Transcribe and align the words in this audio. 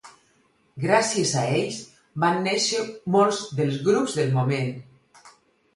gràcies 0.83 1.33
a 1.41 1.43
ells 1.59 1.77
van 2.25 2.41
néixer 2.49 2.81
molts 3.17 3.45
dels 3.61 3.79
grups 3.91 4.19
del 4.23 4.37
moment. 4.41 4.75